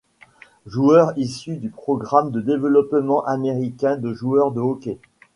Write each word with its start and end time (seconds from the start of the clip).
Joueur 0.65 1.15
issue 1.15 1.57
du 1.57 1.69
programme 1.69 2.31
de 2.31 2.41
développement 2.41 3.23
américain 3.27 3.97
de 3.97 4.11
joueurs 4.15 4.49
de 4.51 4.59
hockey. 4.59 4.97